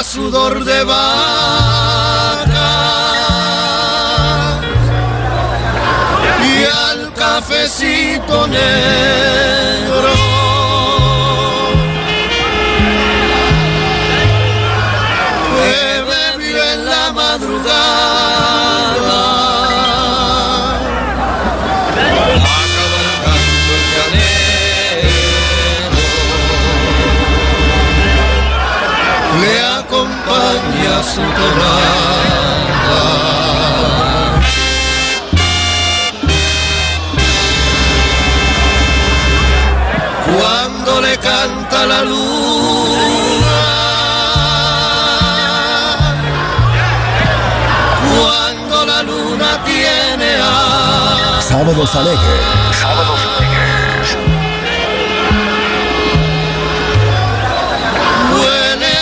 A 0.00 0.02
sudor 0.02 0.64
de 0.64 0.82
vaca 0.82 1.00
y 6.42 6.64
al 6.64 7.12
cafecito 7.12 8.46
negro. 8.46 9.89
Su 31.20 32.40
Cuando 40.38 41.00
le 41.00 41.16
canta 41.18 41.86
la 41.86 42.04
luna, 42.04 43.58
cuando 48.16 48.86
la 48.86 49.02
luna 49.02 49.64
tiene 49.64 50.36
a 50.40 51.40
Sábados 51.42 51.94
alegres. 51.96 52.20
Sábados 52.80 53.18
alegres. 53.38 54.16
Huele 58.36 58.92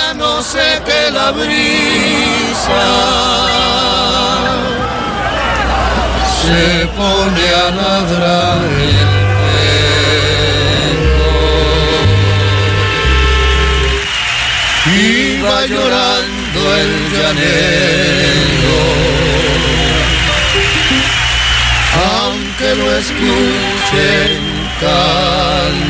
se 6.43 6.87
pone 6.97 7.47
a 7.55 7.71
ladrar 7.71 8.63
el 8.63 9.11
perro 9.41 9.69
y 14.87 14.99
va 15.43 15.59
llorando 15.67 16.61
el 16.77 16.93
llanero. 17.13 18.81
Aunque 22.11 22.69
lo 22.77 22.87
escuchen 22.97 24.39
cantar 24.81 25.89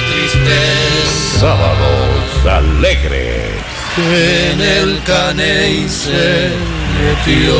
tristeza. 0.00 1.40
Sábados 1.40 2.46
alegres 2.46 3.52
en 3.98 4.60
el 4.60 5.02
caney 5.04 5.88
se 5.88 6.50
metió. 6.98 7.56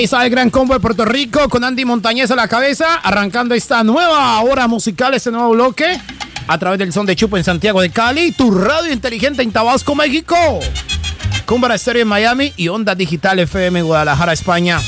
Ahí 0.00 0.08
el 0.24 0.30
gran 0.30 0.48
combo 0.48 0.72
de 0.72 0.80
Puerto 0.80 1.04
Rico 1.04 1.46
con 1.50 1.62
Andy 1.62 1.84
Montañez 1.84 2.30
a 2.30 2.34
la 2.34 2.48
cabeza, 2.48 2.94
arrancando 3.02 3.54
esta 3.54 3.84
nueva 3.84 4.40
hora 4.40 4.66
musical, 4.66 5.12
este 5.12 5.30
nuevo 5.30 5.50
bloque, 5.50 6.00
a 6.48 6.58
través 6.58 6.78
del 6.78 6.90
son 6.90 7.04
de 7.04 7.14
Chupo 7.14 7.36
en 7.36 7.44
Santiago 7.44 7.82
de 7.82 7.90
Cali, 7.90 8.32
tu 8.32 8.50
radio 8.50 8.90
inteligente 8.94 9.42
en 9.42 9.52
Tabasco, 9.52 9.94
México, 9.94 10.34
Cumbra 11.44 11.74
Estéreo 11.74 12.00
en 12.00 12.08
Miami 12.08 12.50
y 12.56 12.68
Onda 12.68 12.94
Digital 12.94 13.40
FM 13.40 13.82
Guadalajara, 13.82 14.32
España. 14.32 14.80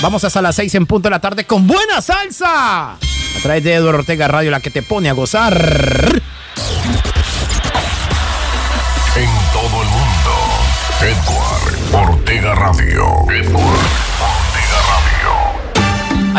Vamos 0.00 0.24
hasta 0.24 0.42
las 0.42 0.56
6 0.56 0.74
en 0.74 0.86
punto 0.86 1.06
de 1.06 1.10
la 1.10 1.20
tarde 1.20 1.44
con 1.44 1.68
buena 1.68 2.00
salsa. 2.00 2.94
A 2.94 3.42
través 3.44 3.62
de 3.62 3.74
Eduardo 3.74 4.00
Ortega 4.00 4.26
Radio, 4.26 4.50
la 4.50 4.58
que 4.58 4.70
te 4.70 4.82
pone 4.82 5.08
a 5.08 5.12
gozar. 5.12 6.20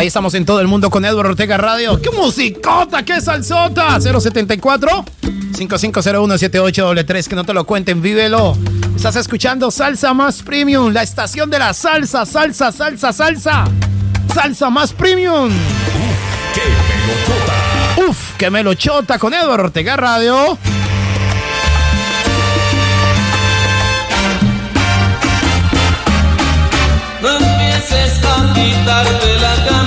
Ahí 0.01 0.07
estamos 0.07 0.33
en 0.33 0.45
todo 0.45 0.59
el 0.61 0.67
mundo 0.67 0.89
con 0.89 1.05
Edward 1.05 1.27
Ortega 1.27 1.57
Radio. 1.57 2.01
¡Qué 2.01 2.09
musicota! 2.09 3.05
¡Qué 3.05 3.21
salsota! 3.21 3.99
074 4.01 5.05
5501 5.55 6.37
7833 6.39 7.29
Que 7.29 7.35
no 7.35 7.43
te 7.43 7.53
lo 7.53 7.65
cuenten, 7.65 8.01
vívelo. 8.01 8.57
Estás 8.95 9.17
escuchando 9.17 9.69
Salsa 9.69 10.15
Más 10.15 10.41
Premium, 10.41 10.91
la 10.91 11.03
estación 11.03 11.51
de 11.51 11.59
la 11.59 11.75
salsa, 11.75 12.25
salsa, 12.25 12.71
salsa, 12.71 13.13
salsa. 13.13 13.65
Salsa 14.33 14.71
Más 14.71 14.91
Premium. 14.91 15.49
¡Uf, 15.51 16.55
qué 16.55 16.63
melochota! 16.97 18.09
¡Uf, 18.09 18.17
qué 18.39 18.49
melochota! 18.49 19.19
Con 19.19 19.35
Edward 19.35 19.65
Ortega 19.65 19.97
Radio. 19.97 20.57
No 27.21 27.29
empieces 27.29 28.19
a 28.25 28.53
quitarte 28.55 29.39
la 29.39 29.55
cara. 29.69 29.80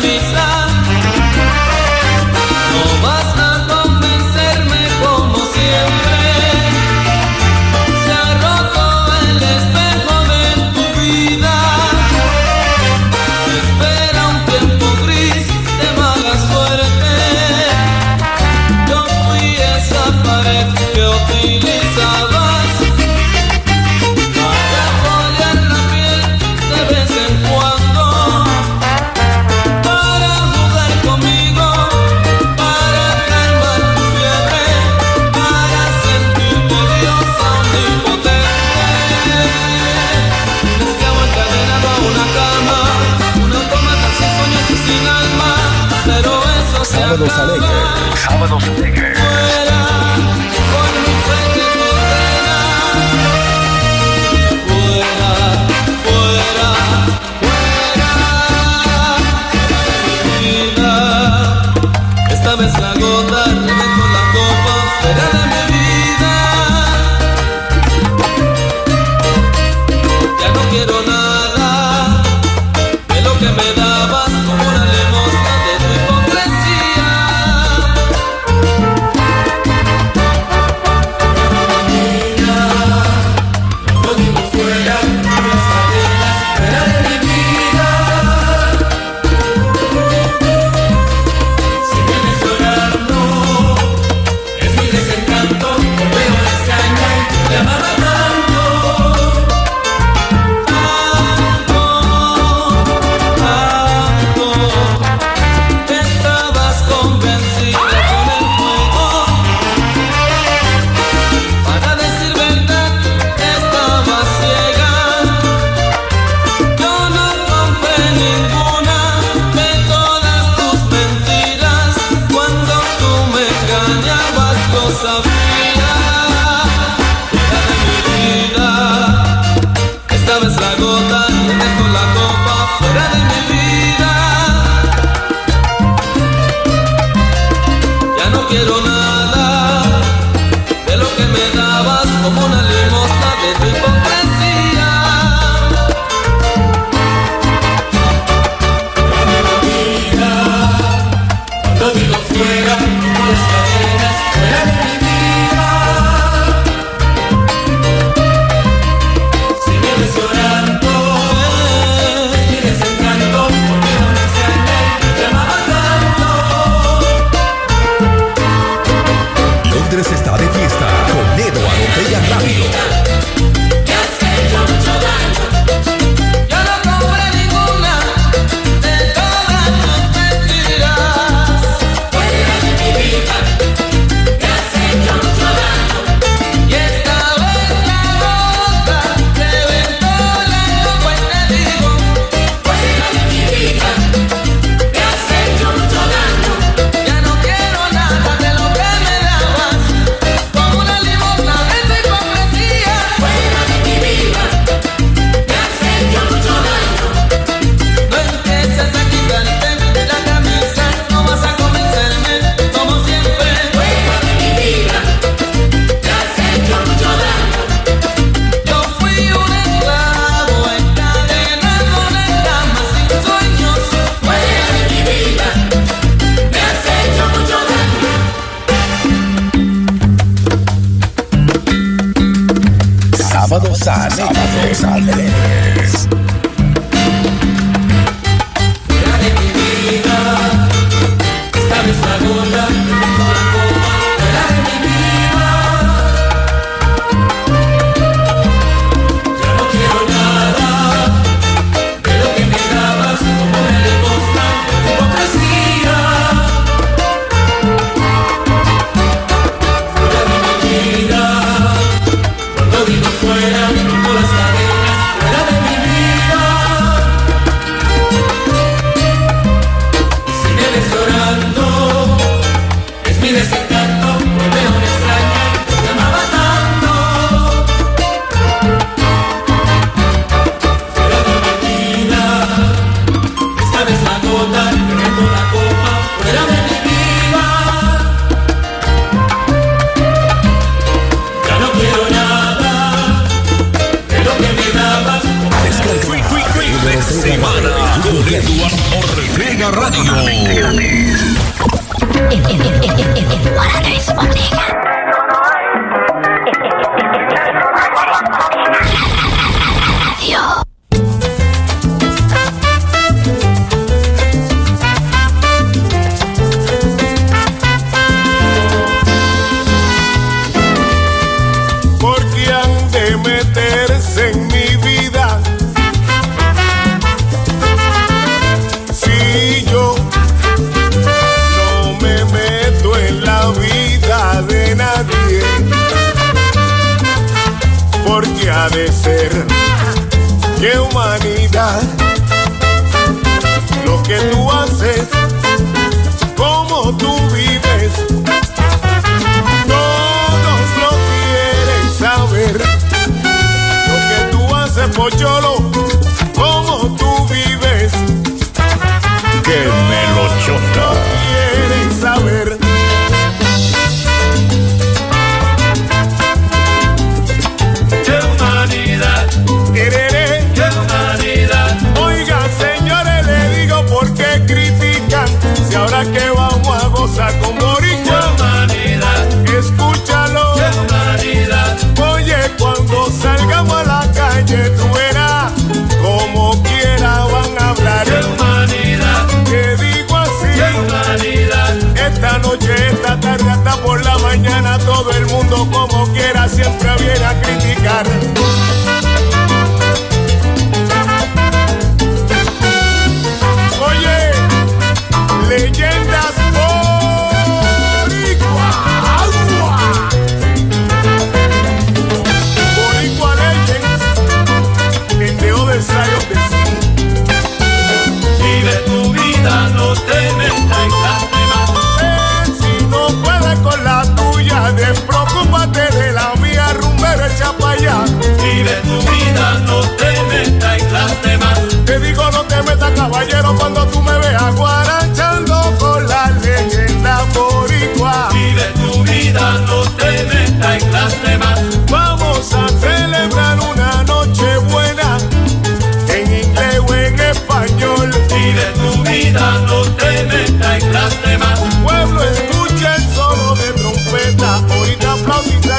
love 62.57 62.67
is 62.67 62.79
love. 62.79 62.94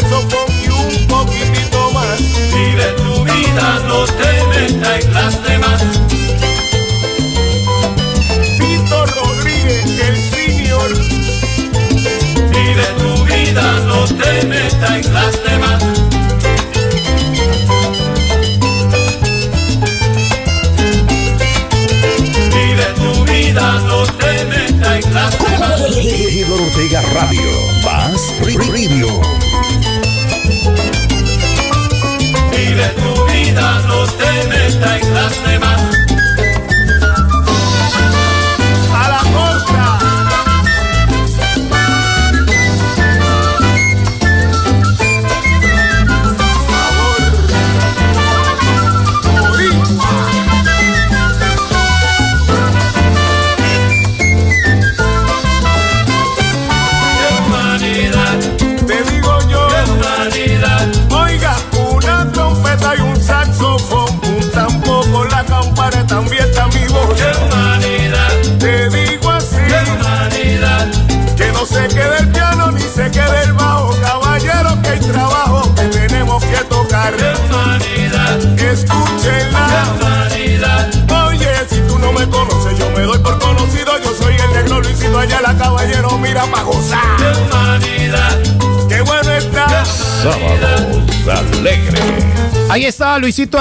saxofón 0.09 0.53
y 0.63 0.67
un 0.69 1.07
poquitito 1.07 1.91
más. 1.91 2.19
Vive 2.53 2.93
tu 2.97 3.23
vida, 3.23 3.79
no 3.87 4.05
te 4.05 4.43
metas 4.47 5.05
en 5.05 5.13
las 5.13 5.43
demás. 5.43 6.24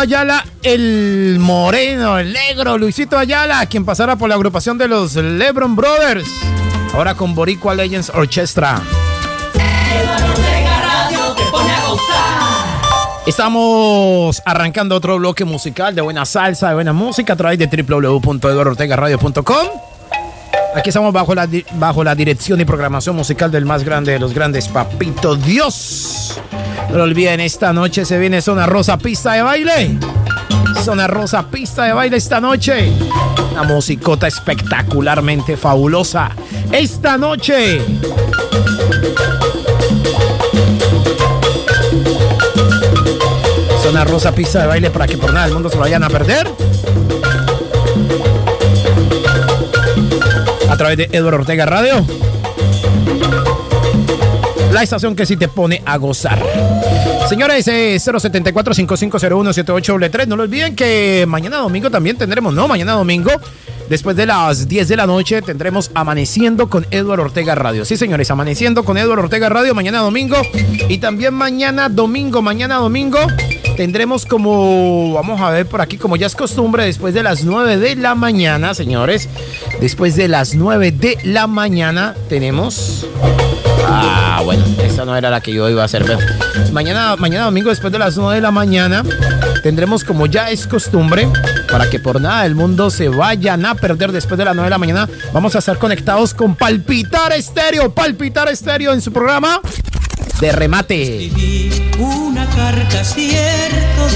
Ayala, 0.05 0.45
el 0.63 1.39
moreno, 1.41 2.19
el 2.19 2.35
negro, 2.35 2.77
Luisito 2.77 3.17
Ayala, 3.17 3.65
quien 3.65 3.87
pasará 3.87 4.17
por 4.17 4.29
la 4.29 4.35
agrupación 4.35 4.77
de 4.77 4.87
los 4.87 5.17
Lebron 5.17 5.77
Brothers, 5.77 6.29
ahora 6.93 7.15
con 7.15 7.35
Boricua 7.35 7.75
Legends 7.75 8.13
Orchestra. 8.15 8.83
Estamos 13.25 14.43
arrancando 14.45 14.95
otro 14.95 15.17
bloque 15.17 15.47
musical 15.47 15.95
de 15.95 16.03
buena 16.03 16.27
salsa, 16.27 16.69
de 16.69 16.75
buena 16.75 16.93
música 16.93 17.33
a 17.33 17.37
través 17.37 17.59
de 17.59 17.67
www.eduardortegaradio.com. 17.67 19.94
Aquí 20.75 20.91
estamos 20.91 21.13
bajo 21.13 21.35
la, 21.37 21.49
bajo 21.75 22.03
la 22.03 22.17
dirección 22.17 22.61
y 22.61 22.65
programación 22.65 23.15
musical 23.15 23.51
del 23.51 23.65
más 23.65 23.85
grande 23.85 24.13
de 24.13 24.19
los 24.19 24.35
grandes, 24.35 24.67
Papito 24.67 25.37
Dios. 25.37 26.41
No 26.93 27.05
olviden, 27.05 27.39
esta 27.41 27.73
noche 27.73 28.05
se 28.05 28.19
viene 28.19 28.43
Zona 28.43 28.67
Rosa 28.67 28.99
Pista 28.99 29.35
de 29.35 29.43
Baile. 29.43 29.99
Zona 30.83 31.07
Rosa 31.07 31.47
Pista 31.49 31.85
de 31.85 31.93
Baile 31.93 32.17
esta 32.17 32.41
noche. 32.41 32.93
Una 33.53 33.63
musicota 33.63 34.27
espectacularmente 34.27 35.57
fabulosa. 35.57 36.33
Esta 36.73 37.17
noche. 37.17 37.81
Zona 43.81 44.05
Rosa 44.05 44.33
Pista 44.33 44.63
de 44.63 44.67
Baile 44.67 44.91
para 44.91 45.07
que 45.07 45.17
por 45.17 45.33
nada 45.33 45.47
el 45.47 45.53
mundo 45.53 45.69
se 45.69 45.77
lo 45.77 45.83
vayan 45.83 46.03
a 46.03 46.11
perder. 46.11 46.49
a 50.69 50.77
través 50.77 50.97
de 50.97 51.09
Eduardo 51.13 51.41
Ortega 51.41 51.67
Radio. 51.67 52.05
La 54.73 54.83
estación 54.83 55.15
que 55.15 55.25
sí 55.25 55.37
te 55.37 55.49
pone 55.49 55.83
a 55.87 55.97
gozar. 55.99 56.43
Señores, 57.29 57.67
eh, 57.69 57.99
074 57.99 58.75
5501 58.75 59.53
78 59.53 60.11
3 60.11 60.29
No 60.29 60.37
lo 60.37 60.43
olviden 60.43 60.75
que 60.75 61.25
mañana 61.29 61.59
domingo 61.59 61.91
también 61.91 62.17
tendremos, 62.17 62.53
¿no? 62.53 62.67
Mañana 62.69 62.93
domingo 62.93 63.31
después 63.89 64.17
de 64.17 64.27
las 64.27 64.69
10 64.69 64.89
de 64.89 64.97
la 64.97 65.07
noche, 65.07 65.43
tendremos 65.43 65.91
Amaneciendo 65.95 66.69
con 66.69 66.87
Eduardo 66.91 67.25
Ortega 67.25 67.55
Radio. 67.55 67.85
Sí, 67.85 67.97
señores, 67.97 68.31
Amaneciendo 68.31 68.85
con 68.85 68.97
Eduardo 68.99 69.25
Ortega 69.25 69.49
Radio 69.49 69.75
mañana 69.75 69.99
domingo. 69.99 70.37
Y 70.89 70.99
también 70.99 71.35
mañana 71.35 71.89
domingo, 71.89 72.43
mañana 72.43 72.77
domingo, 72.77 73.19
tendremos 73.77 74.27
como, 74.27 75.13
vamos 75.13 75.41
a 75.41 75.51
ver 75.51 75.67
por 75.67 75.81
aquí, 75.81 75.97
como 75.97 76.17
ya 76.17 76.27
es 76.27 76.35
costumbre, 76.35 76.85
después 76.85 77.15
de 77.15 77.23
las 77.23 77.45
9 77.45 77.79
de 77.79 77.97
la 77.97 78.15
mañana, 78.15 78.75
señores. 78.75 79.29
Después 79.81 80.17
de 80.17 80.29
las 80.29 80.55
9 80.55 80.93
de 80.93 81.19
la 81.25 81.47
mañana 81.47 82.15
tenemos... 82.29 83.07
Ah, 83.87 84.41
bueno, 84.45 84.65
esa 84.83 85.05
no 85.05 85.17
era 85.17 85.31
la 85.31 85.41
que 85.41 85.53
yo 85.53 85.69
iba 85.69 85.83
a 85.83 85.85
hacer. 85.85 86.05
pero 86.05 86.19
mañana, 86.73 87.17
mañana 87.17 87.45
domingo, 87.45 87.71
después 87.71 87.93
de 87.93 87.99
las 87.99 88.17
9 88.17 88.37
de 88.37 88.41
la 88.41 88.51
mañana, 88.51 89.03
tendremos 89.63 90.05
como 90.05 90.27
ya 90.27 90.51
es 90.51 90.67
costumbre, 90.67 91.29
para 91.71 91.89
que 91.89 91.99
por 91.99 92.21
nada 92.21 92.43
del 92.45 92.55
mundo 92.55 92.91
se 92.91 93.09
vayan 93.09 93.65
a 93.67 93.75
perder 93.75 94.13
después 94.13 94.39
de 94.39 94.45
las 94.45 94.55
9 94.55 94.67
de 94.67 94.71
la 94.71 94.79
mañana, 94.79 95.09
vamos 95.33 95.55
a 95.55 95.59
estar 95.59 95.79
conectados 95.79 96.35
con 96.35 96.57
Palpitar 96.57 97.33
Estéreo, 97.33 97.93
Palpitar 97.93 98.49
Estéreo 98.49 98.93
en 98.93 99.01
su 99.01 99.13
programa 99.13 99.61
de 100.41 100.53
remate. 100.53 101.31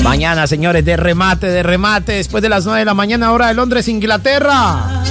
Mañana, 0.02 0.46
señores, 0.46 0.84
de 0.84 0.96
remate, 0.96 1.46
de 1.46 1.62
remate, 1.62 2.12
después 2.12 2.42
de 2.42 2.48
las 2.48 2.64
9 2.64 2.80
de 2.80 2.84
la 2.84 2.94
mañana, 2.94 3.32
hora 3.32 3.48
de 3.48 3.54
Londres, 3.54 3.88
Inglaterra. 3.88 5.02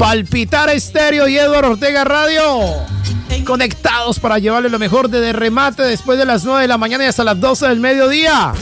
Palpitar 0.00 0.70
Estéreo 0.70 1.28
y 1.28 1.36
Eduardo 1.36 1.72
Ortega 1.72 2.04
Radio. 2.04 2.42
Conectados 3.44 4.18
para 4.18 4.38
llevarle 4.38 4.70
lo 4.70 4.78
mejor 4.78 5.10
de, 5.10 5.20
de 5.20 5.34
remate 5.34 5.82
después 5.82 6.18
de 6.18 6.24
las 6.24 6.42
9 6.42 6.62
de 6.62 6.68
la 6.68 6.78
mañana 6.78 7.04
y 7.04 7.08
hasta 7.08 7.22
las 7.22 7.38
12 7.38 7.68
del 7.68 7.80
mediodía. 7.80 8.54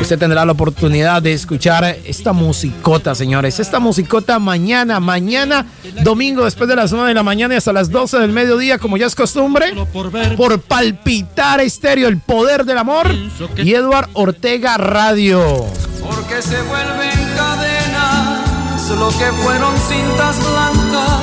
Usted 0.00 0.18
tendrá 0.18 0.46
la 0.46 0.52
oportunidad 0.52 1.20
de 1.20 1.34
escuchar 1.34 1.84
esta 2.06 2.32
musicota, 2.32 3.14
señores. 3.14 3.60
Esta 3.60 3.78
musicota 3.78 4.38
mañana, 4.38 4.98
mañana, 4.98 5.66
domingo, 6.02 6.46
después 6.46 6.66
de 6.70 6.76
las 6.76 6.92
9 6.92 7.08
de 7.08 7.14
la 7.14 7.22
mañana 7.22 7.52
y 7.52 7.56
hasta 7.58 7.74
las 7.74 7.90
12 7.90 8.20
del 8.20 8.32
mediodía, 8.32 8.78
como 8.78 8.96
ya 8.96 9.04
es 9.04 9.14
costumbre, 9.14 9.74
por 10.36 10.60
palpitar 10.62 11.60
estéreo, 11.60 12.08
el 12.08 12.20
poder 12.20 12.64
del 12.64 12.78
amor. 12.78 13.14
Y 13.58 13.74
Eduard 13.74 14.08
Ortega 14.14 14.78
Radio. 14.78 15.66
Porque 16.00 16.40
se 16.40 16.62
vuelven 16.62 17.03
lo 18.90 19.08
que 19.08 19.32
fueron 19.42 19.74
cintas 19.78 20.38
blancas. 20.38 21.20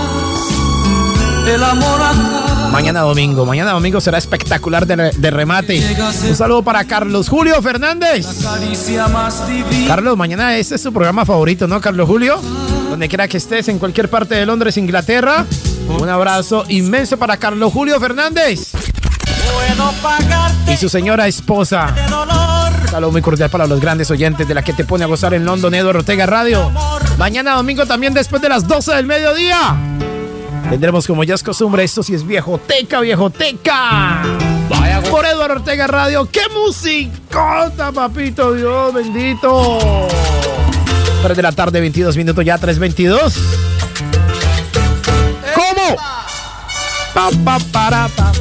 El 1.48 1.64
amor 1.64 2.02
acá. 2.02 2.70
Mañana 2.72 3.02
domingo, 3.02 3.46
mañana 3.46 3.72
domingo 3.72 4.00
será 4.02 4.18
espectacular 4.18 4.88
de, 4.88 5.12
de 5.12 5.32
remate. 5.32 5.84
Un 6.28 6.36
saludo 6.36 6.64
para 6.64 6.84
Carlos 6.86 7.30
Julio 7.30 7.62
Fernández. 7.62 8.26
Carlos, 9.88 10.18
mañana 10.18 10.56
este 10.56 10.76
es 10.76 10.82
su 10.82 10.92
programa 10.92 11.26
favorito, 11.26 11.68
¿no, 11.68 11.82
Carlos 11.82 12.08
Julio? 12.08 12.40
Donde 12.90 13.08
quiera 13.08 13.28
que 13.28 13.38
estés, 13.38 13.68
en 13.68 13.80
cualquier 13.80 14.10
parte 14.10 14.36
de 14.36 14.46
Londres, 14.46 14.78
Inglaterra. 14.78 15.46
Un 16.00 16.10
abrazo 16.10 16.64
inmenso 16.70 17.18
para 17.18 17.38
Carlos 17.38 17.74
Julio 17.74 18.00
Fernández 18.00 18.72
y 20.72 20.78
su 20.78 20.90
señora 20.90 21.28
esposa. 21.28 21.94
Saludo 22.92 23.12
muy 23.14 23.22
cordial 23.22 23.50
para 23.50 23.66
los 23.68 23.80
grandes 23.80 24.12
oyentes 24.12 24.46
de 24.46 24.54
la 24.54 24.64
que 24.64 24.74
te 24.74 24.84
pone 24.84 25.06
a 25.06 25.08
gozar 25.08 25.34
en 25.34 25.46
London, 25.46 25.74
Eduardo 25.74 26.00
Ortega 26.00 26.26
Radio. 26.26 26.70
Mañana 27.18 27.56
domingo 27.56 27.86
también 27.86 28.14
después 28.14 28.42
de 28.42 28.50
las 28.50 28.68
12 28.68 28.94
del 28.96 29.06
mediodía. 29.06 29.78
Tendremos 30.70 31.08
como 31.08 31.24
ya 31.24 31.36
es 31.36 31.42
costumbre, 31.42 31.86
esto 31.86 32.04
sí 32.04 32.14
es 32.14 32.28
viejoteca, 32.28 33.00
viejoteca. 33.00 34.24
Por 35.10 35.26
Eduardo 35.26 35.56
Ortega 35.56 35.88
Radio. 35.88 36.28
¡Qué 36.30 36.42
musicota, 36.54 37.92
papito 37.94 38.54
Dios 38.54 38.94
bendito! 38.94 40.08
3 41.24 41.38
de 41.38 41.44
la 41.44 41.52
tarde, 41.54 41.80
22 41.80 42.18
minutos 42.18 42.44
ya, 42.44 42.60
3.22. 42.60 43.34
¿Cómo? 45.56 45.96
Pa, 47.14 47.30
pa, 47.44 47.60
para, 47.72 48.08
pa. 48.10 48.32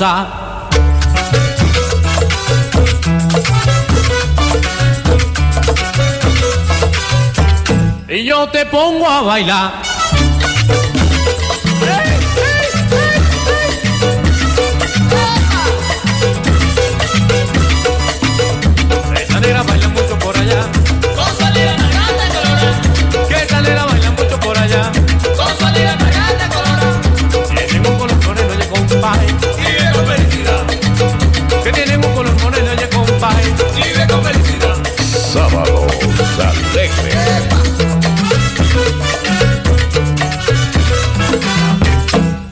Y 0.00 0.04
yo 8.24 8.48
te 8.50 8.64
pongo 8.66 9.08
a 9.08 9.22
bailar. 9.22 9.87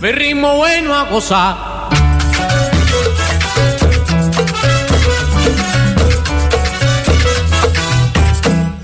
Mi 0.07 0.13
ritmo 0.13 0.55
bueno 0.55 0.95
a 0.95 1.03
gozar. 1.07 1.57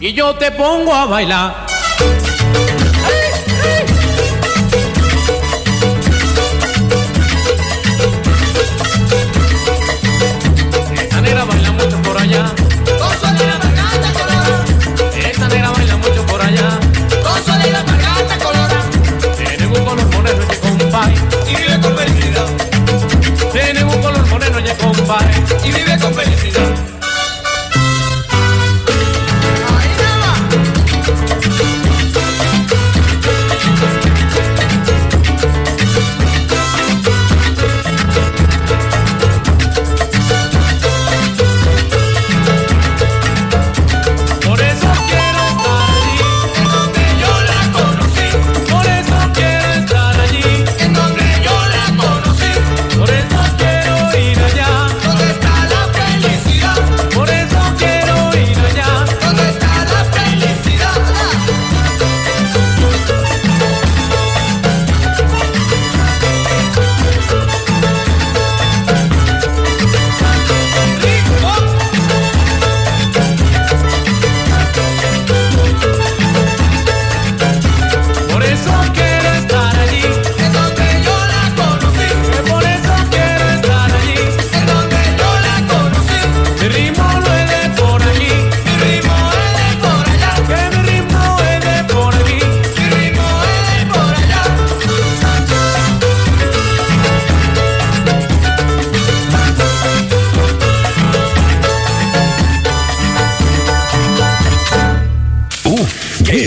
Y 0.00 0.14
yo 0.14 0.34
te 0.34 0.50
pongo 0.50 0.92
a 0.92 1.06
bailar. 1.06 1.66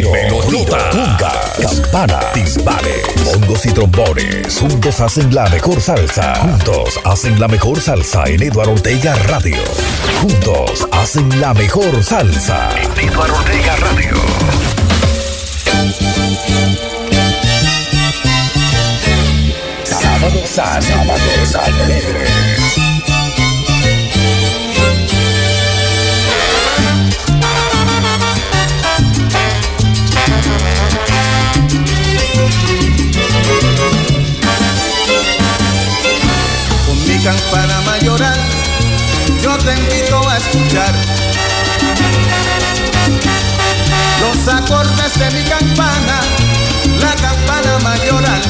Conga, 0.03 1.29
campana, 1.61 2.19
timbales, 2.33 3.05
bongos 3.23 3.65
y 3.65 3.69
trombones. 3.69 4.59
Juntos 4.59 4.99
hacen 4.99 5.33
la 5.33 5.47
mejor 5.49 5.79
salsa. 5.79 6.35
Juntos 6.35 6.99
hacen 7.03 7.39
la 7.39 7.47
mejor 7.47 7.79
salsa 7.79 8.23
en 8.25 8.43
Eduardo 8.43 8.73
Ortega 8.73 9.15
Radio. 9.27 9.57
Juntos 10.21 10.87
hacen 10.91 11.39
la 11.39 11.53
mejor 11.53 12.03
salsa 12.03 12.69
en 12.77 13.09
Eduardo 13.09 13.35
Ortega 13.35 13.75
Radio. 13.77 14.15
Sábados 19.83 20.59
a 20.59 20.81
sábados 20.81 21.55
alegres. 21.55 22.34
Campana 37.25 37.81
mayoral, 37.81 38.37
yo 39.41 39.57
te 39.57 39.73
invito 39.73 40.29
a 40.29 40.37
escuchar 40.37 40.93
los 44.21 44.47
acordes 44.53 45.17
de 45.17 45.31
mi 45.31 45.43
campana, 45.49 46.21
la 47.01 47.15
campana 47.15 47.79
mayoral. 47.79 48.41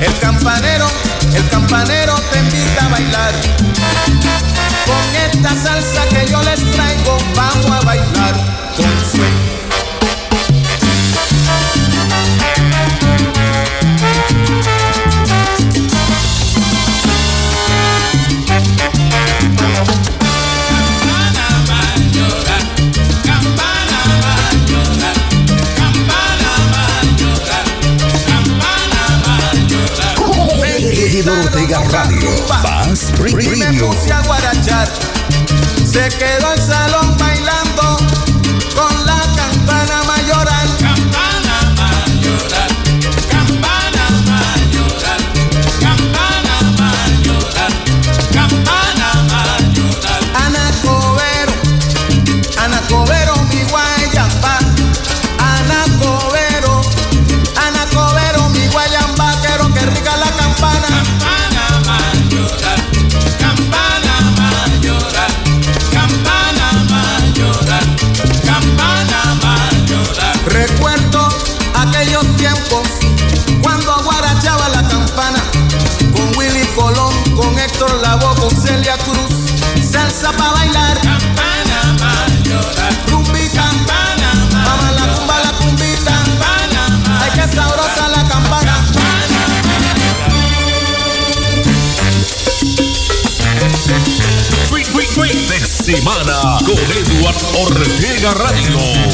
El 0.00 0.18
campanero, 0.20 0.86
el 1.34 1.48
campanero 1.48 2.14
te 2.30 2.38
invita 2.38 2.84
a 2.84 2.88
bailar. 2.90 3.34
Con 4.86 5.16
esta 5.26 5.50
salsa 5.60 6.08
que 6.10 6.30
yo 6.30 6.40
les 6.44 6.70
traigo, 6.70 7.18
vamos 7.34 7.70
a 7.72 7.80
bailar 7.80 8.34
con 8.76 9.10
swing. 9.10 9.37
Radio. 31.90 32.30
Me 33.22 33.78
puse 33.78 34.12
a 34.12 34.22
guarachar. 34.22 34.88
Se 35.84 36.08
quedó 36.08 36.52
el 36.52 36.60
salón 36.60 37.16
bailando 37.16 37.37
Ortega 98.18 98.34
Radio. 98.34 99.07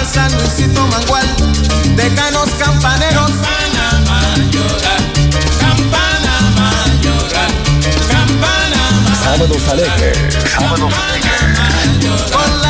Rafi 0.00 0.18
Malzano, 0.18 0.38
Luisito 0.40 0.86
Mangual, 0.86 1.26
Decanos 1.94 2.50
Campaneros, 2.58 3.30
Campana 3.30 4.00
mayoral, 4.08 5.02
campana 5.60 6.34
mayoral, 6.56 7.52
campana 8.10 8.82
Sábados 9.22 9.68
alegres. 9.68 10.18
Sábados 10.54 10.94
con 12.32 12.69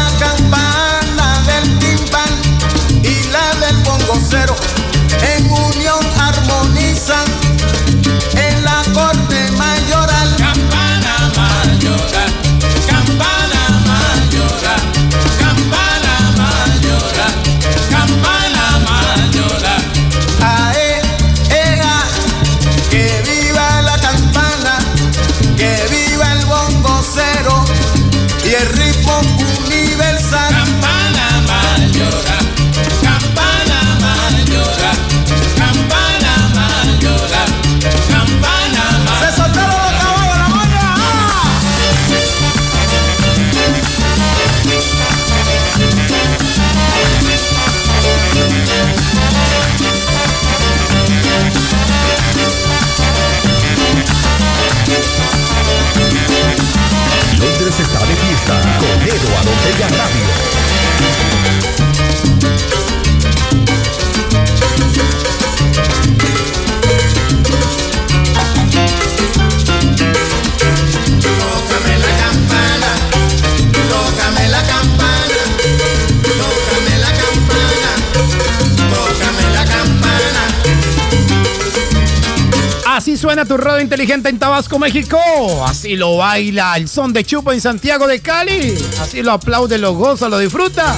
Así 83.01 83.17
suena 83.17 83.47
tu 83.47 83.57
radio 83.57 83.81
inteligente 83.81 84.29
en 84.29 84.39
Tabasco, 84.39 84.79
México. 84.79 85.19
Así 85.67 85.97
lo 85.97 86.19
baila 86.19 86.77
el 86.77 86.87
son 86.87 87.15
de 87.15 87.25
Chupo 87.25 87.51
en 87.51 87.59
Santiago 87.59 88.07
de 88.07 88.21
Cali. 88.21 88.75
Así 89.01 89.23
lo 89.23 89.33
aplaude, 89.33 89.79
lo 89.79 89.95
goza, 89.95 90.29
lo 90.29 90.39
disfruta. 90.39 90.95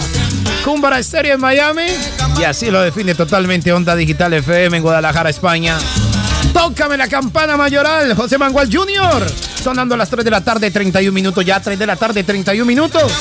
Cumbara 0.65 0.99
Estéreo 0.99 1.37
en 1.37 1.41
Miami. 1.41 1.85
Y 2.41 2.43
así 2.43 2.73
lo 2.73 2.81
define 2.81 3.15
totalmente 3.15 3.73
Onda 3.73 3.95
Digital 3.95 4.35
FM 4.35 4.79
en 4.79 4.83
Guadalajara, 4.83 5.31
España. 5.31 5.79
Tócame 6.53 6.97
la 6.97 7.07
campana 7.07 7.57
mayoral, 7.57 8.17
José 8.17 8.37
Manuel 8.37 8.69
Jr. 8.69 9.25
Sonando 9.63 9.95
a 9.95 9.99
las 9.99 10.11
3 10.11 10.25
de 10.25 10.31
la 10.33 10.41
tarde, 10.41 10.73
31 10.73 11.15
minutos. 11.15 11.45
Ya 11.45 11.61
3 11.61 11.79
de 11.79 11.87
la 11.87 11.95
tarde, 11.95 12.25
31 12.25 12.65
minutos. 12.67 13.13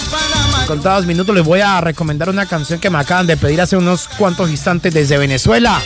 Contados 0.65 1.05
minutos 1.05 1.35
les 1.35 1.45
voy 1.45 1.59
a 1.59 1.81
recomendar 1.81 2.29
una 2.29 2.47
canción 2.47 2.79
que 2.79 2.89
me 2.89 2.97
acaban 2.97 3.27
de 3.27 3.37
pedir 3.37 3.61
hace 3.61 3.77
unos 3.77 4.07
cuantos 4.07 4.49
instantes 4.49 4.91
desde 4.91 5.19
Venezuela. 5.19 5.79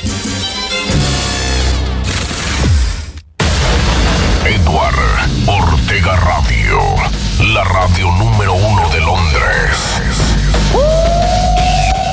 La 7.55 7.63
radio 7.63 8.11
número 8.17 8.53
uno 8.53 8.89
de 8.89 8.99
Londres. 8.99 9.77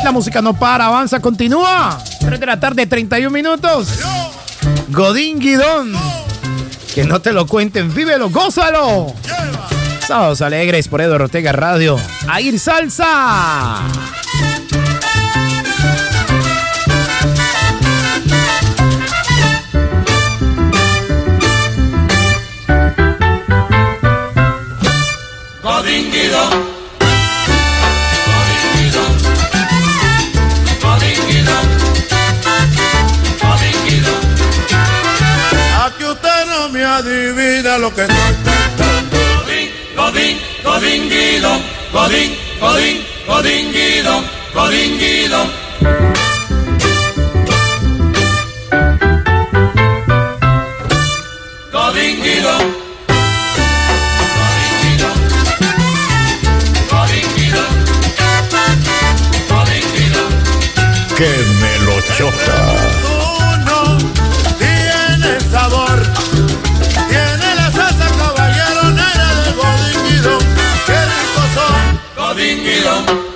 La 0.04 0.12
música 0.12 0.40
no 0.40 0.54
para, 0.54 0.86
avanza, 0.86 1.18
continúa. 1.18 1.98
3 2.20 2.38
de 2.38 2.46
la 2.46 2.60
tarde, 2.60 2.86
31 2.86 3.28
minutos. 3.28 3.88
Godín 4.88 5.40
Guidón. 5.40 5.94
Que 6.94 7.02
no 7.02 7.20
te 7.20 7.32
lo 7.32 7.46
cuenten, 7.48 7.92
vívelo, 7.92 8.30
gózalo. 8.30 9.14
Sábados 10.06 10.42
alegres 10.42 10.86
por 10.86 11.00
Eduardo 11.00 11.24
Ortega 11.24 11.50
Radio. 11.50 11.98
A 12.28 12.40
ir 12.40 12.60
salsa. 12.60 13.82
Aquí 35.84 36.04
usted 36.04 36.46
no 36.46 36.68
me 36.70 36.84
adivina 36.84 37.76
lo 37.78 37.94
que 37.94 38.02
estoy. 38.02 38.16
Godín, 39.94 40.40
Godín. 40.64 41.08
Godín, 41.92 42.38
Godín. 42.60 43.04
Godinguido. 43.26 44.22
Godinguido. 51.72 52.81
¡Qué 61.16 61.44
melochota! 61.60 62.58
Tú 63.02 63.16
no 63.66 63.98
tienes 64.58 65.42
sabor. 65.50 66.02
Tiene 67.08 67.54
la 67.54 67.70
salsa 67.70 68.06
caballero 68.18 68.90
negra 68.90 69.34
de 69.44 69.52
godinguido. 69.52 70.38
Qué 70.86 70.98
rico 71.04 71.42
son. 71.54 72.00
Godinguido. 72.16 73.31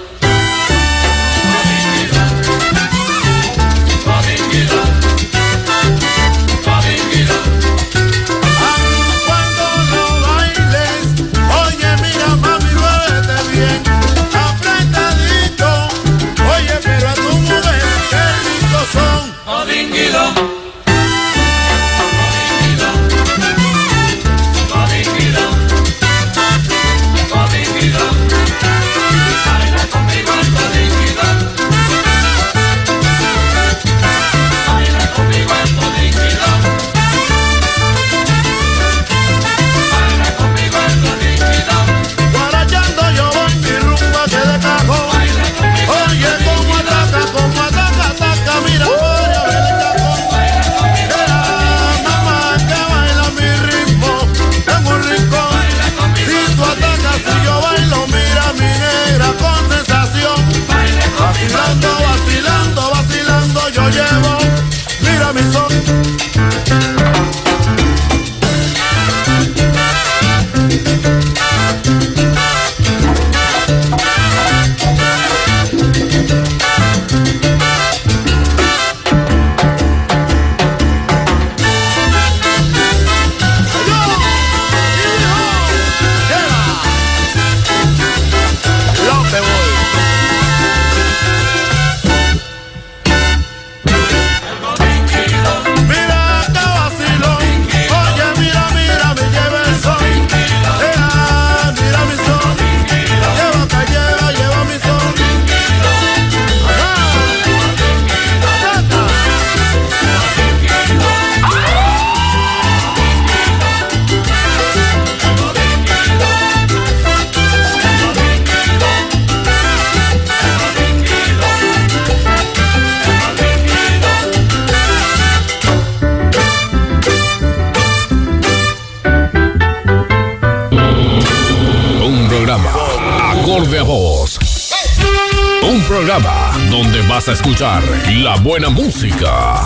Vas 137.27 137.29
a 137.29 137.33
escuchar 137.33 137.83
la 138.09 138.37
buena 138.37 138.69
música. 138.69 139.65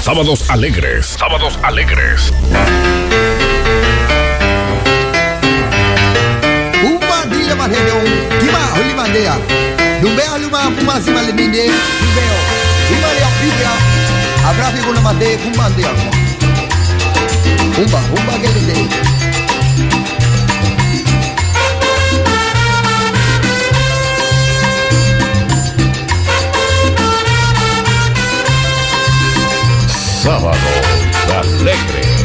Sábados 0.00 0.48
alegres. 0.48 1.06
Sábados 1.06 1.58
alegres. 1.62 2.32
Umba 6.84 7.26
dile 7.26 7.54
maneno, 7.54 7.94
kima 8.40 8.60
holi 8.76 8.94
mandea. 8.94 9.36
Lumbe 10.02 10.22
aluma 10.22 10.70
puma 10.78 11.00
si 11.00 11.10
maleminde, 11.10 11.66
lumbeo. 11.66 12.38
Ima 12.90 13.08
le 13.12 13.24
apibia, 13.24 13.72
abrafi 14.48 14.82
kuna 14.86 15.00
mande 15.00 15.36
kumandea. 15.36 15.90
Umba, 17.78 18.00
umba 18.16 18.38
gelende. 18.38 19.35
Alegres. 31.36 32.15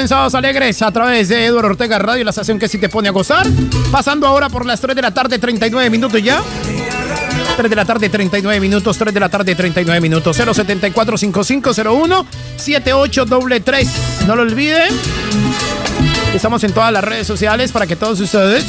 En 0.00 0.08
Sábados 0.08 0.34
Alegres 0.34 0.80
a 0.82 0.90
través 0.90 1.28
de 1.28 1.44
Eduardo 1.44 1.70
Ortega 1.70 1.98
Radio, 1.98 2.24
la 2.24 2.30
estación 2.30 2.58
que 2.58 2.68
sí 2.68 2.78
te 2.78 2.88
pone 2.88 3.08
a 3.08 3.12
gozar. 3.12 3.46
Pasando 3.92 4.26
ahora 4.26 4.48
por 4.48 4.64
las 4.64 4.80
3 4.80 4.96
de 4.96 5.02
la 5.02 5.12
tarde, 5.12 5.38
39 5.38 5.90
minutos 5.90 6.22
ya. 6.22 6.42
3 7.56 7.68
de 7.68 7.76
la 7.76 7.84
tarde, 7.84 8.08
39 8.08 8.60
minutos, 8.60 8.96
3 8.96 9.12
de 9.12 9.20
la 9.20 9.28
tarde, 9.28 9.54
39 9.54 10.00
minutos. 10.00 10.36
074 10.36 11.18
5501 11.18 12.26
7833. 12.56 13.88
No 14.26 14.36
lo 14.36 14.42
olviden. 14.42 14.88
Estamos 16.34 16.64
en 16.64 16.72
todas 16.72 16.92
las 16.92 17.04
redes 17.04 17.26
sociales 17.26 17.70
para 17.70 17.86
que 17.86 17.96
todos 17.96 18.18
ustedes 18.20 18.64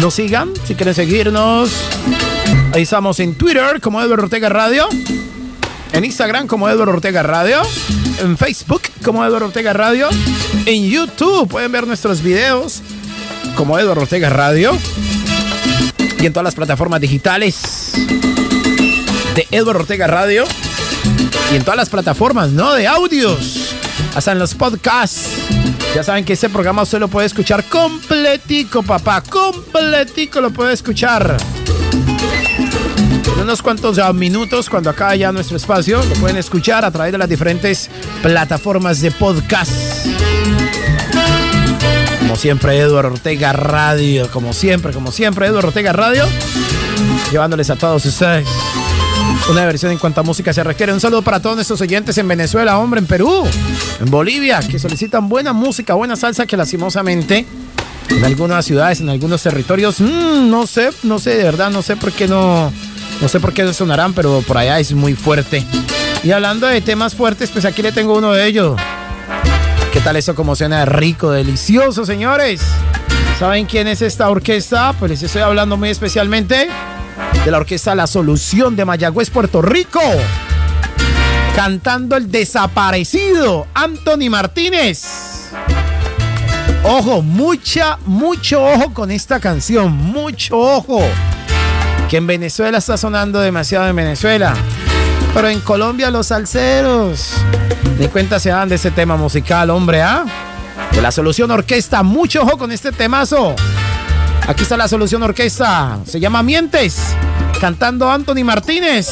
nos 0.00 0.14
sigan. 0.14 0.52
Si 0.64 0.76
quieren 0.76 0.94
seguirnos, 0.94 1.70
ahí 2.72 2.82
estamos 2.82 3.18
en 3.18 3.34
Twitter 3.34 3.80
como 3.80 4.00
Eduardo 4.00 4.24
Ortega 4.24 4.48
Radio. 4.48 4.88
En 5.92 6.04
Instagram 6.04 6.46
como 6.46 6.68
Eduardo 6.68 6.92
Ortega 6.92 7.22
Radio. 7.24 7.62
En 8.20 8.36
Facebook 8.36 8.82
como 9.02 9.24
Eduardo 9.24 9.46
Ortega 9.46 9.72
Radio. 9.72 10.08
En 10.66 10.88
YouTube 10.88 11.48
pueden 11.48 11.72
ver 11.72 11.86
nuestros 11.86 12.22
videos 12.22 12.82
como 13.54 13.78
Eduardo 13.78 14.02
Ortega 14.02 14.28
Radio. 14.28 14.76
Y 16.18 16.26
en 16.26 16.32
todas 16.32 16.44
las 16.44 16.54
plataformas 16.54 17.00
digitales 17.00 17.92
de 19.34 19.46
Eduardo 19.50 19.80
Ortega 19.80 20.06
Radio. 20.06 20.44
Y 21.52 21.56
en 21.56 21.62
todas 21.62 21.78
las 21.78 21.88
plataformas, 21.88 22.50
¿no? 22.50 22.74
De 22.74 22.86
audios. 22.86 23.74
Hasta 24.14 24.32
en 24.32 24.38
los 24.38 24.54
podcasts. 24.54 25.30
Ya 25.94 26.04
saben 26.04 26.24
que 26.24 26.34
este 26.34 26.50
programa 26.50 26.82
usted 26.82 27.00
lo 27.00 27.08
puede 27.08 27.26
escuchar 27.26 27.64
completico, 27.64 28.82
papá. 28.82 29.22
Completico 29.22 30.40
lo 30.42 30.50
puede 30.50 30.74
escuchar. 30.74 31.36
En 33.34 33.42
unos 33.42 33.62
cuantos 33.62 33.98
minutos, 34.14 34.68
cuando 34.68 34.90
acabe 34.90 35.18
ya 35.18 35.32
nuestro 35.32 35.56
espacio, 35.56 36.02
lo 36.04 36.14
pueden 36.14 36.36
escuchar 36.36 36.84
a 36.84 36.90
través 36.90 37.12
de 37.12 37.18
las 37.18 37.28
diferentes 37.28 37.90
plataformas 38.22 39.00
de 39.00 39.10
podcast. 39.10 39.72
Como 42.20 42.36
siempre, 42.36 42.78
Eduardo 42.78 43.12
Ortega 43.12 43.52
Radio. 43.52 44.28
Como 44.30 44.52
siempre, 44.52 44.92
como 44.92 45.10
siempre, 45.10 45.46
Eduardo 45.46 45.68
Ortega 45.68 45.92
Radio. 45.92 46.26
Llevándoles 47.32 47.70
a 47.70 47.76
todos 47.76 48.04
ustedes 48.04 48.46
una 49.50 49.66
versión 49.66 49.90
en 49.90 49.98
cuanto 49.98 50.20
a 50.20 50.24
música 50.24 50.52
se 50.52 50.62
requiere. 50.62 50.92
Un 50.92 51.00
saludo 51.00 51.22
para 51.22 51.40
todos 51.40 51.56
nuestros 51.56 51.80
oyentes 51.80 52.16
en 52.18 52.28
Venezuela, 52.28 52.78
hombre, 52.78 53.00
en 53.00 53.06
Perú, 53.06 53.44
en 54.00 54.10
Bolivia, 54.10 54.60
que 54.60 54.78
solicitan 54.78 55.28
buena 55.28 55.52
música, 55.52 55.94
buena 55.94 56.16
salsa, 56.16 56.46
que 56.46 56.56
lastimosamente 56.56 57.46
en 58.10 58.24
algunas 58.24 58.64
ciudades, 58.64 59.00
en 59.00 59.08
algunos 59.08 59.42
territorios, 59.42 60.00
mm, 60.00 60.50
no 60.50 60.66
sé, 60.66 60.90
no 61.02 61.18
sé, 61.18 61.36
de 61.36 61.44
verdad, 61.44 61.70
no 61.70 61.82
sé 61.82 61.96
por 61.96 62.12
qué 62.12 62.28
no, 62.28 62.72
no 63.20 63.28
sé 63.28 63.40
por 63.40 63.52
qué 63.52 63.72
sonarán, 63.72 64.14
pero 64.14 64.42
por 64.46 64.58
allá 64.58 64.78
es 64.78 64.92
muy 64.92 65.14
fuerte. 65.14 65.64
Y 66.22 66.32
hablando 66.32 66.66
de 66.66 66.80
temas 66.80 67.14
fuertes, 67.14 67.50
pues 67.50 67.64
aquí 67.64 67.82
le 67.82 67.92
tengo 67.92 68.16
uno 68.16 68.32
de 68.32 68.46
ellos. 68.46 68.80
¿Qué 69.92 70.00
tal 70.00 70.16
eso 70.16 70.34
como 70.34 70.54
suena 70.54 70.84
rico, 70.84 71.30
delicioso, 71.30 72.06
señores? 72.06 72.62
¿Saben 73.38 73.66
quién 73.66 73.88
es 73.88 74.02
esta 74.02 74.28
orquesta? 74.28 74.94
Pues 74.98 75.10
les 75.10 75.22
estoy 75.22 75.42
hablando 75.42 75.76
muy 75.76 75.88
especialmente 75.88 76.68
de 77.44 77.50
la 77.50 77.58
orquesta 77.58 77.94
La 77.94 78.06
Solución 78.06 78.76
de 78.76 78.84
Mayagüez, 78.84 79.30
Puerto 79.30 79.62
Rico. 79.62 80.00
Cantando 81.56 82.16
el 82.16 82.30
desaparecido 82.30 83.66
Anthony 83.74 84.30
Martínez. 84.30 85.50
Ojo, 86.84 87.20
mucha, 87.20 87.98
mucho 88.06 88.62
ojo 88.62 88.94
con 88.94 89.10
esta 89.10 89.40
canción, 89.40 89.92
mucho 89.92 90.58
ojo. 90.58 91.02
Que 92.10 92.16
en 92.16 92.26
Venezuela 92.26 92.78
está 92.78 92.96
sonando 92.96 93.38
demasiado 93.38 93.86
en 93.86 93.94
Venezuela. 93.94 94.52
Pero 95.32 95.48
en 95.48 95.60
Colombia 95.60 96.10
los 96.10 96.26
salseros. 96.26 97.34
Ni 98.00 98.08
cuenta 98.08 98.40
se 98.40 98.48
dan 98.48 98.68
de 98.68 98.74
ese 98.74 98.90
tema 98.90 99.16
musical, 99.16 99.70
hombre, 99.70 100.02
¿ah? 100.02 100.24
La 101.00 101.12
Solución 101.12 101.52
Orquesta, 101.52 102.02
mucho 102.02 102.42
ojo 102.42 102.58
con 102.58 102.72
este 102.72 102.90
temazo. 102.90 103.54
Aquí 104.48 104.64
está 104.64 104.76
la 104.76 104.88
Solución 104.88 105.22
Orquesta. 105.22 106.00
Se 106.04 106.18
llama 106.18 106.42
Mientes. 106.42 106.98
Cantando 107.60 108.10
Anthony 108.10 108.42
Martínez. 108.42 109.06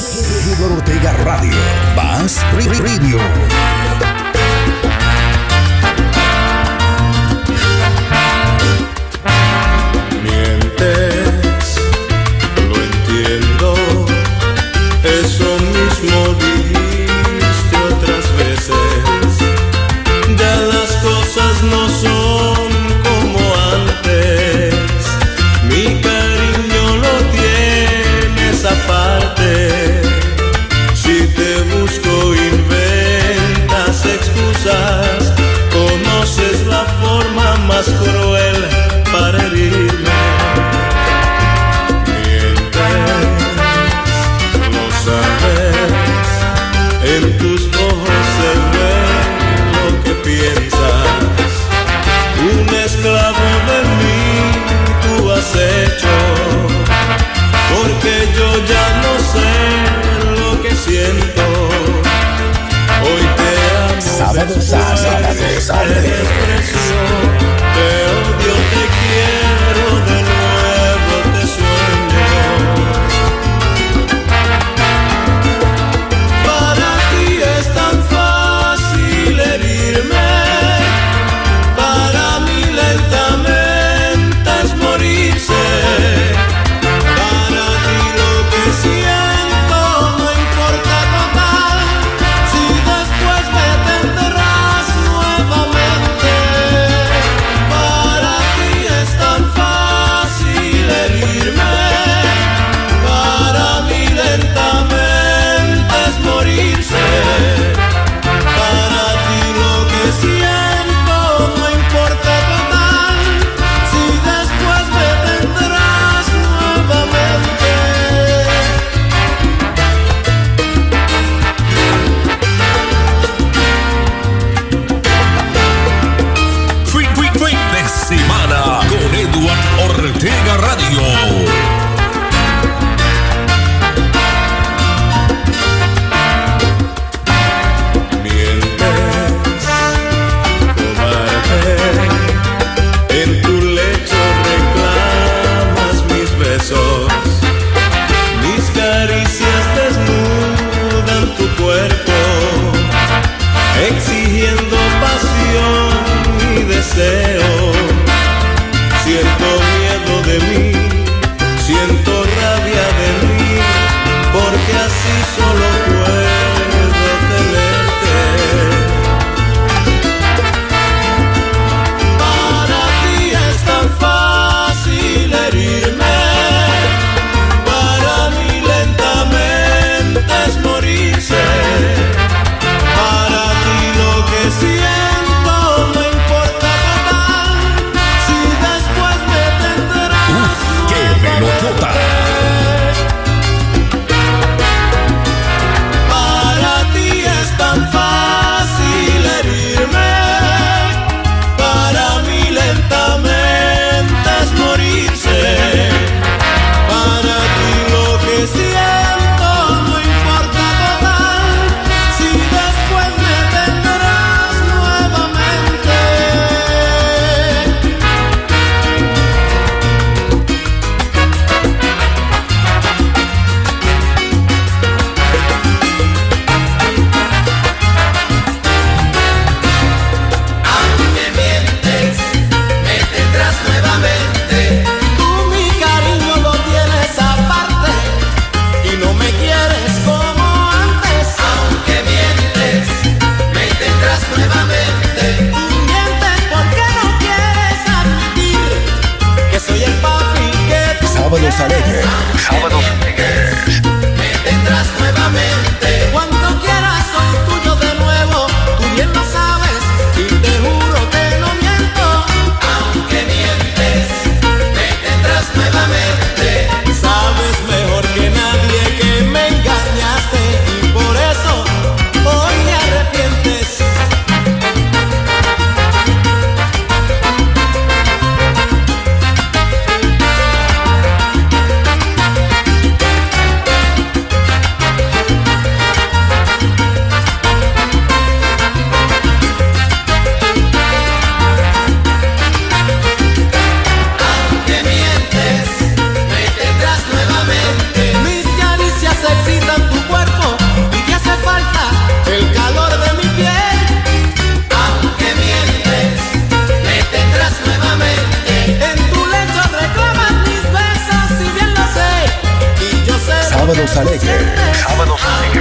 alegre. 313.98 315.57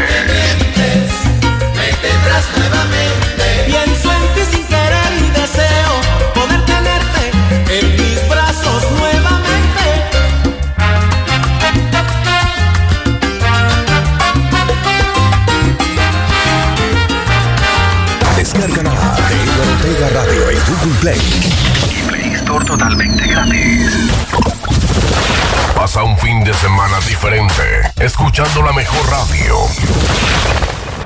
Escuchando 28.37 28.67
la 28.67 28.73
mejor 28.73 29.09
radio. 29.09 29.55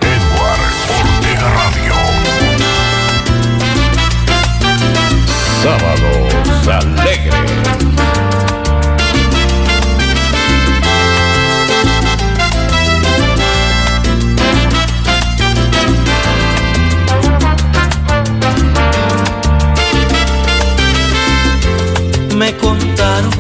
Edward 0.02 0.60
Ortega 1.00 1.48
Radio. 1.62 1.94
Sábados 5.64 6.68
alegres. 6.68 7.36
Me 22.36 22.58
contaron 22.58 23.32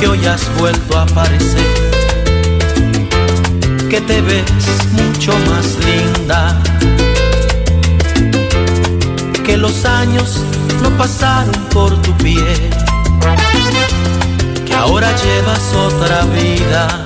que 0.00 0.08
hoy 0.08 0.26
has 0.26 0.42
vuelto 0.56 0.98
a 0.98 1.02
aparecer, 1.02 1.87
que 3.88 4.00
te 4.02 4.20
ves 4.20 4.44
mucho 4.92 5.32
más 5.48 5.76
linda, 5.86 6.60
que 9.46 9.56
los 9.56 9.86
años 9.86 10.40
no 10.82 10.90
pasaron 10.90 11.54
por 11.72 11.96
tu 12.02 12.14
piel, 12.18 12.70
que 14.66 14.74
ahora 14.74 15.10
llevas 15.16 15.72
otra 15.74 16.24
vida. 16.26 17.02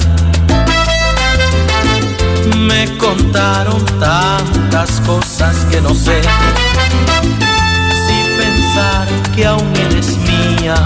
Me 2.59 2.97
contaron 2.99 3.85
tantas 4.01 5.01
cosas 5.07 5.55
que 5.71 5.81
no 5.81 5.95
sé 5.95 6.21
si 8.07 8.17
pensar 8.43 9.07
que 9.37 9.47
aún 9.47 9.73
eres 9.77 10.17
mía. 10.19 10.77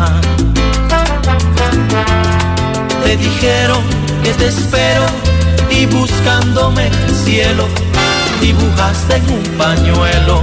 Te 3.03 3.17
dijeron 3.17 3.83
que 4.23 4.33
te 4.35 4.49
espero 4.49 5.36
y 5.79 5.87
buscándome 5.87 6.87
el 6.87 7.15
cielo 7.15 7.67
dibujaste 8.41 9.17
en 9.17 9.31
un 9.31 9.43
pañuelo 9.59 10.43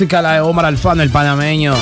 música 0.00 0.22
la 0.22 0.32
de 0.32 0.40
Omar 0.40 0.64
Alfano, 0.64 1.02
el 1.02 1.10
panameño. 1.10 1.74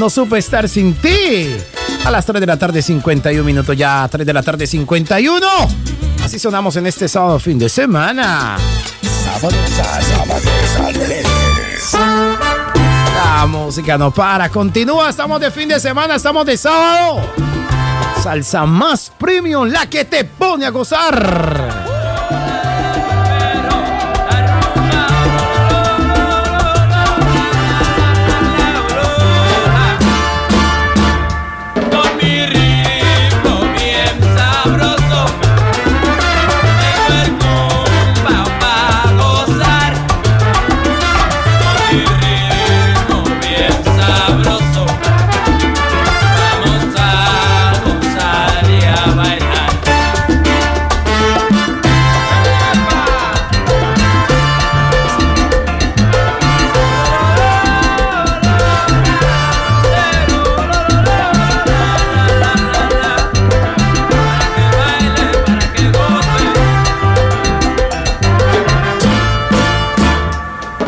No 0.00 0.10
supe 0.10 0.36
estar 0.36 0.68
sin 0.68 0.94
ti. 0.94 1.56
A 2.04 2.10
las 2.10 2.26
3 2.26 2.40
de 2.40 2.46
la 2.48 2.58
tarde, 2.58 2.82
51 2.82 3.44
minutos 3.44 3.76
ya. 3.76 4.08
3 4.10 4.26
de 4.26 4.32
la 4.32 4.42
tarde, 4.42 4.66
51. 4.66 5.46
Así 6.24 6.40
sonamos 6.40 6.74
en 6.74 6.88
este 6.88 7.06
sábado 7.06 7.38
fin 7.38 7.56
de 7.56 7.68
semana. 7.68 8.56
Sábado, 9.22 9.54
sábado. 9.76 10.40
La 13.14 13.46
música 13.46 13.96
no 13.96 14.10
para. 14.10 14.48
Continúa. 14.48 15.10
Estamos 15.10 15.40
de 15.40 15.52
fin 15.52 15.68
de 15.68 15.78
semana. 15.78 16.16
Estamos 16.16 16.44
de 16.46 16.56
sábado. 16.56 17.20
Salsa 18.24 18.66
más 18.66 19.12
premium. 19.16 19.68
La 19.68 19.86
que 19.86 20.04
te 20.04 20.24
pone 20.24 20.66
a 20.66 20.70
gozar. 20.70 21.85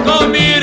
comido. 0.09 0.58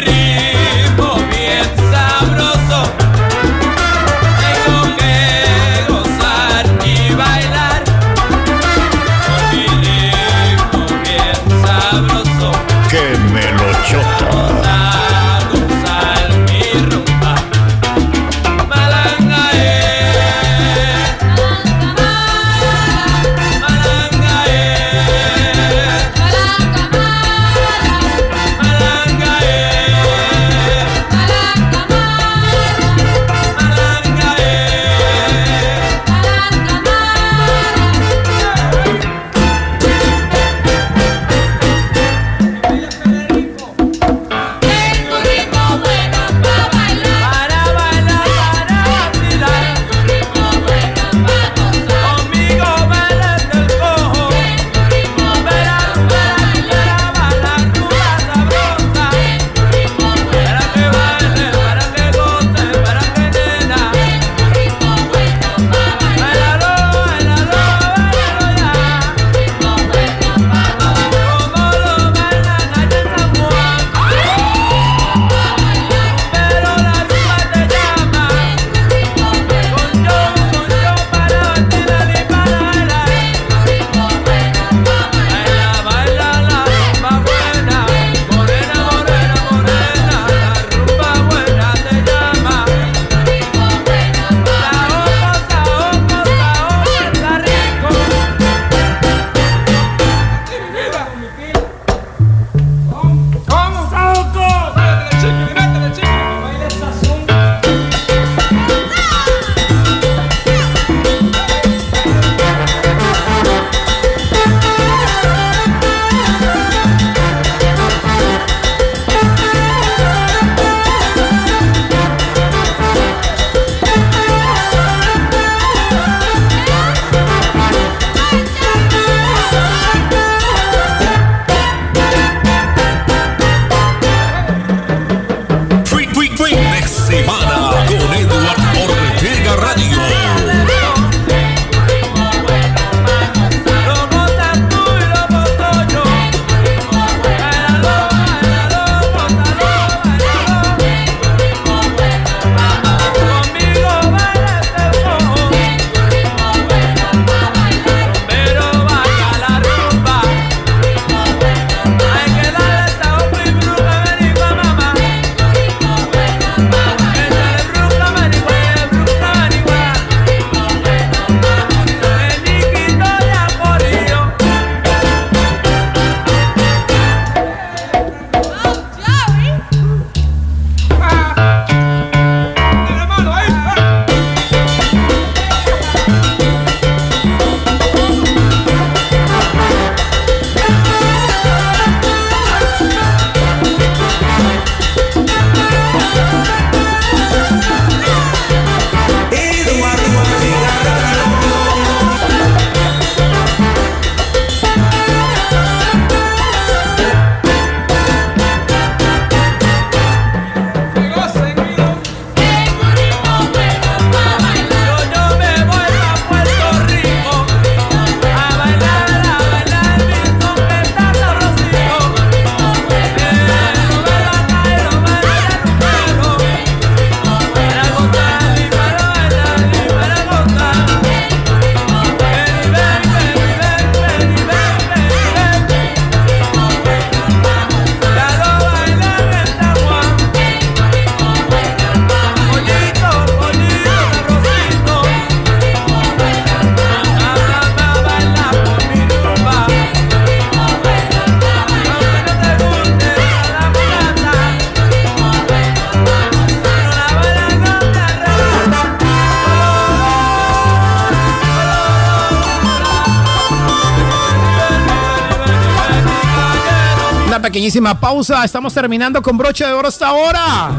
Pausa. 267.93 268.43
Estamos 268.43 268.73
terminando 268.73 269.21
con 269.21 269.37
broche 269.37 269.65
de 269.65 269.73
oro 269.73 269.87
hasta 269.87 270.07
ahora. 270.07 270.71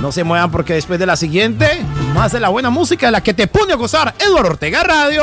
No 0.00 0.12
se 0.12 0.22
muevan 0.22 0.50
porque 0.50 0.74
después 0.74 1.00
de 1.00 1.06
la 1.06 1.16
siguiente, 1.16 1.84
más 2.14 2.32
de 2.32 2.40
la 2.40 2.48
buena 2.48 2.70
música 2.70 3.06
de 3.06 3.12
la 3.12 3.20
que 3.22 3.34
te 3.34 3.48
pone 3.48 3.72
a 3.72 3.76
gozar 3.76 4.14
Eduardo 4.20 4.50
Ortega 4.50 4.84
Radio. 4.84 5.22